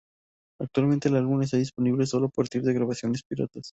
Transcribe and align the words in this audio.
Actualmente, 0.59 1.09
el 1.09 1.15
álbum 1.15 1.43
está 1.43 1.57
disponible 1.57 2.07
sólo 2.07 2.25
a 2.25 2.29
partir 2.31 2.63
de 2.63 2.73
grabaciones 2.73 3.21
piratas. 3.21 3.69